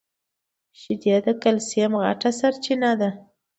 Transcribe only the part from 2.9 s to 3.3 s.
ده.